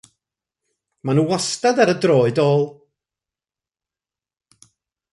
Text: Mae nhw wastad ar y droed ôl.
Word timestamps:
Mae 1.05 1.17
nhw 1.19 1.25
wastad 1.33 1.83
ar 1.85 1.93
y 1.95 1.95
droed 2.05 2.43
ôl. 2.47 2.67